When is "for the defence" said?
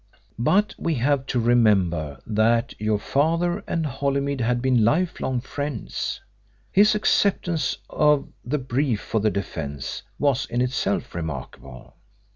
9.01-10.01